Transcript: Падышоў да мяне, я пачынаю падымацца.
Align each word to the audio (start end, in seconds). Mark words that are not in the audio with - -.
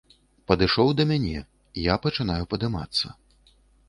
Падышоў 0.51 0.87
да 1.01 1.05
мяне, 1.11 1.43
я 1.91 1.97
пачынаю 2.05 2.39
падымацца. 2.55 3.13